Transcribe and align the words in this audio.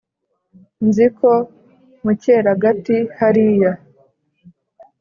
Nzi 0.87 1.05
ko 1.17 1.31
mu 2.03 2.11
cyeragati 2.21 2.97
hariya, 3.17 3.71